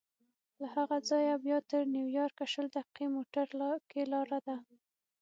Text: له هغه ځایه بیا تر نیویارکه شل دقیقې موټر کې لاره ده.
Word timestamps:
له 0.59 0.67
هغه 0.75 0.97
ځایه 1.09 1.35
بیا 1.45 1.57
تر 1.71 1.81
نیویارکه 1.95 2.45
شل 2.53 2.65
دقیقې 2.77 3.05
موټر 3.15 3.47
کې 3.89 4.01
لاره 4.11 4.39
ده. 4.47 4.57